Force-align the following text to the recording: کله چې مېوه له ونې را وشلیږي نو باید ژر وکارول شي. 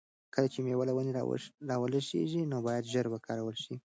کله 0.33 0.47
چې 0.53 0.59
مېوه 0.65 0.83
له 0.87 0.93
ونې 0.95 1.11
را 1.69 1.75
وشلیږي 1.91 2.41
نو 2.51 2.57
باید 2.67 2.89
ژر 2.93 3.05
وکارول 3.09 3.55
شي. 3.63 3.75